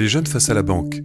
[0.00, 1.02] Les jeunes face à la banque,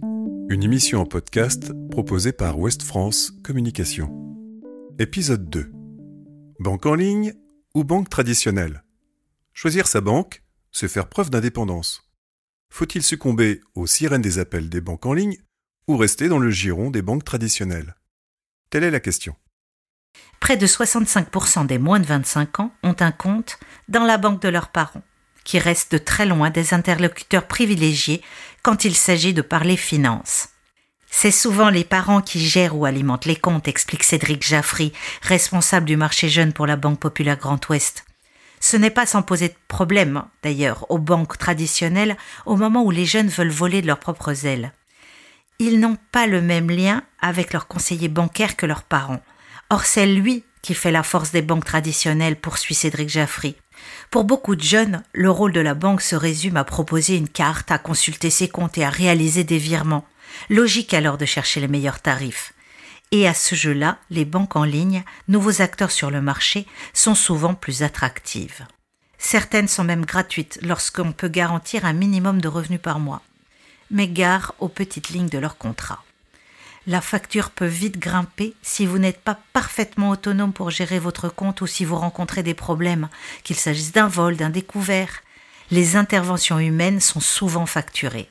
[0.48, 4.10] une émission en podcast proposée par Ouest France Communication.
[4.98, 5.70] Épisode 2.
[6.60, 7.34] Banque en ligne
[7.74, 8.84] ou banque traditionnelle?
[9.52, 12.10] Choisir sa banque, c'est faire preuve d'indépendance.
[12.70, 15.36] Faut-il succomber aux sirènes des appels des banques en ligne
[15.88, 17.96] ou rester dans le giron des banques traditionnelles?
[18.70, 19.36] Telle est la question.
[20.40, 23.58] Près de 65% des moins de 25 ans ont un compte
[23.90, 25.02] dans la banque de leurs parents
[25.46, 28.20] qui restent de très loin des interlocuteurs privilégiés
[28.66, 30.48] quand il s'agit de parler finances.
[31.08, 34.92] C'est souvent les parents qui gèrent ou alimentent les comptes, explique Cédric Jaffry,
[35.22, 38.04] responsable du marché jeune pour la Banque Populaire Grand Ouest.
[38.58, 43.06] Ce n'est pas sans poser de problème, d'ailleurs, aux banques traditionnelles au moment où les
[43.06, 44.72] jeunes veulent voler de leurs propres ailes.
[45.60, 49.22] Ils n'ont pas le même lien avec leurs conseillers bancaires que leurs parents.
[49.70, 53.54] Or, c'est lui qui fait la force des banques traditionnelles, poursuit Cédric Jaffry.
[54.10, 57.70] Pour beaucoup de jeunes, le rôle de la banque se résume à proposer une carte,
[57.70, 60.06] à consulter ses comptes et à réaliser des virements.
[60.48, 62.52] Logique alors de chercher les meilleurs tarifs.
[63.12, 67.54] Et à ce jeu-là, les banques en ligne, nouveaux acteurs sur le marché, sont souvent
[67.54, 68.66] plus attractives.
[69.18, 73.22] Certaines sont même gratuites lorsqu'on peut garantir un minimum de revenus par mois.
[73.90, 76.05] Mais gare aux petites lignes de leur contrat
[76.86, 81.60] la facture peut vite grimper si vous n'êtes pas parfaitement autonome pour gérer votre compte
[81.60, 83.08] ou si vous rencontrez des problèmes,
[83.42, 85.22] qu'il s'agisse d'un vol, d'un découvert.
[85.70, 88.28] Les interventions humaines sont souvent facturées.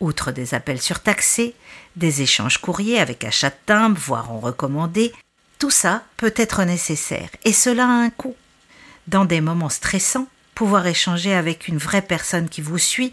[0.00, 1.54] Outre des appels surtaxés,
[1.96, 5.12] des échanges courriers avec achat de timbre, voire en recommandé,
[5.58, 8.36] tout ça peut être nécessaire et cela a un coût.
[9.06, 13.12] Dans des moments stressants, pouvoir échanger avec une vraie personne qui vous suit,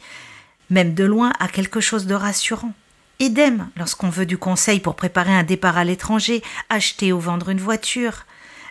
[0.70, 2.74] même de loin, a quelque chose de rassurant.
[3.22, 7.60] Idem lorsqu'on veut du conseil pour préparer un départ à l'étranger, acheter ou vendre une
[7.60, 8.26] voiture.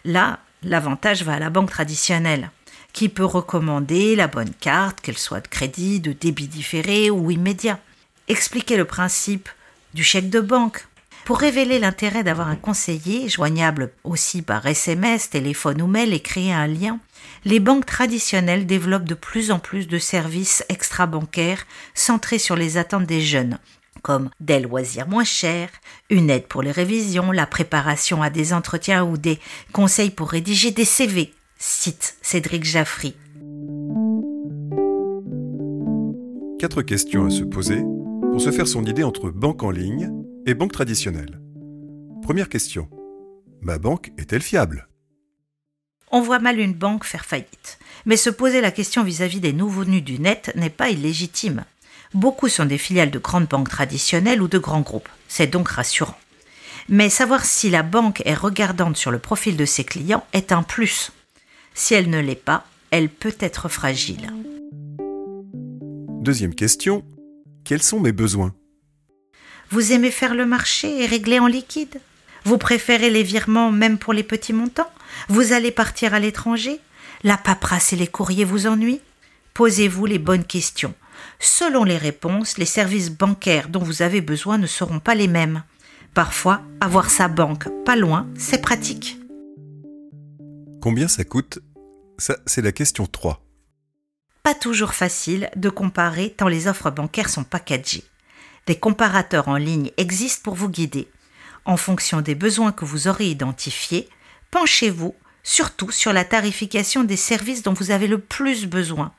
[0.05, 2.51] Là, l'avantage va à la banque traditionnelle,
[2.93, 7.79] qui peut recommander la bonne carte, qu'elle soit de crédit, de débit différé ou immédiat.
[8.27, 9.49] Expliquer le principe
[9.95, 10.85] du chèque de banque.
[11.25, 16.53] Pour révéler l'intérêt d'avoir un conseiller, joignable aussi par SMS, téléphone ou mail, et créer
[16.53, 16.99] un lien,
[17.45, 23.07] les banques traditionnelles développent de plus en plus de services extra-bancaires centrés sur les attentes
[23.07, 23.59] des jeunes,
[24.03, 25.71] comme des loisirs moins chers,
[26.09, 29.39] une aide pour les révisions, la préparation à des entretiens ou des
[29.73, 33.15] conseils pour rédiger des CV, cite Cédric Jaffry.
[36.59, 37.83] Quatre questions à se poser
[38.31, 40.11] pour se faire son idée entre banque en ligne
[40.47, 41.41] et banque traditionnelle.
[42.23, 42.89] Première question.
[43.63, 44.89] Ma banque est-elle fiable?
[46.13, 47.79] On voit mal une banque faire faillite.
[48.07, 51.65] Mais se poser la question vis-à-vis -vis des nouveaux venus du net n'est pas illégitime.
[52.13, 55.09] Beaucoup sont des filiales de grandes banques traditionnelles ou de grands groupes.
[55.29, 56.19] C'est donc rassurant.
[56.89, 60.65] Mais savoir si la banque est regardante sur le profil de ses clients est un
[60.65, 61.13] plus.
[61.73, 64.33] Si elle ne l'est pas, elle peut être fragile.
[66.21, 67.05] Deuxième question.
[67.65, 68.53] Quels sont mes besoins?
[69.71, 72.01] Vous aimez faire le marché et régler en liquide?
[72.45, 74.91] Vous préférez les virements même pour les petits montants?
[75.29, 76.81] Vous allez partir à l'étranger?
[77.23, 79.01] La paperasse et les courriers vous ennuient?
[79.55, 80.95] Posez-vous les bonnes questions.
[81.39, 85.63] Selon les réponses, les services bancaires dont vous avez besoin ne seront pas les mêmes.
[86.15, 89.19] Parfois, avoir sa banque pas loin, c'est pratique.
[90.81, 91.61] Combien ça coûte?
[92.19, 93.43] Ça, c'est la question 3.
[94.43, 98.05] Pas toujours facile de comparer tant les offres bancaires sont packagées.
[98.67, 101.09] Des comparateurs en ligne existent pour vous guider.
[101.65, 104.09] En fonction des besoins que vous aurez identifiés,
[104.51, 109.13] penchez-vous surtout sur la tarification des services dont vous avez le plus besoin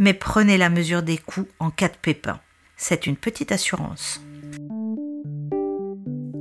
[0.00, 2.40] mais prenez la mesure des coûts en cas de pépin.
[2.76, 4.20] C'est une petite assurance.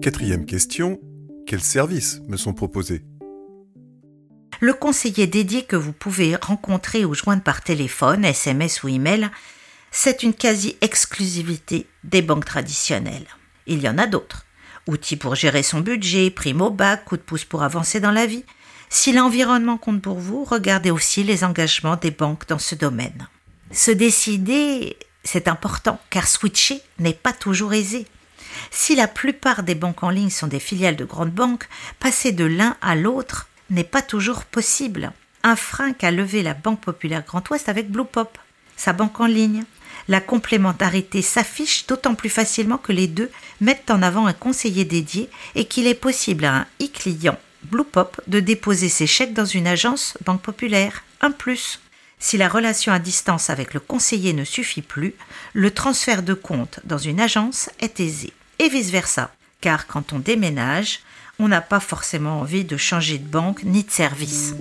[0.02, 0.98] Quatrième question,
[1.46, 3.04] quels services me sont proposés?
[4.62, 9.30] Le conseiller dédié que vous pouvez rencontrer ou joindre par téléphone, SMS ou email,
[9.92, 13.28] c'est une quasi-exclusivité des banques traditionnelles.
[13.68, 14.46] Il y en a d'autres.
[14.88, 18.26] Outils pour gérer son budget, prime au bac, coup de pouce pour avancer dans la
[18.26, 18.46] vie.
[18.90, 23.28] Si l'environnement compte pour vous, regardez aussi les engagements des banques dans ce domaine.
[23.72, 28.08] Se décider, c'est important, car switcher n'est pas toujours aisé.
[28.72, 31.68] Si la plupart des banques en ligne sont des filiales de grandes banques,
[32.00, 35.12] passer de l'un à l'autre n'est pas toujours possible.
[35.44, 38.38] Un frein qu'a levé la Banque Populaire Grand Ouest avec Blue Pop,
[38.76, 39.64] sa banque en ligne.
[40.08, 43.30] La complémentarité s'affiche d'autant plus facilement que les deux
[43.62, 48.20] mettent en avant un conseiller dédié et qu'il est possible à un e-client Blue Pop
[48.28, 51.04] de déposer ses chèques dans une agence Banque Populaire.
[51.22, 51.80] Un plus.
[52.20, 55.16] Si la relation à distance avec le conseiller ne suffit plus,
[55.54, 58.34] le transfert de compte dans une agence est aisé.
[58.60, 59.32] Et vice-versa,
[59.62, 61.00] car quand on déménage,
[61.40, 64.54] on n'a pas forcément envie de changer de banque ni de service.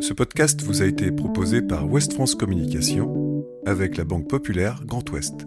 [0.00, 5.08] Ce podcast vous a été proposé par West France Communication avec la Banque Populaire Grand
[5.10, 5.46] Ouest.